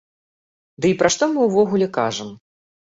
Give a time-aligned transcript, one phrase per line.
[0.81, 2.37] Ды і пра што мы ўвогуле кажам?!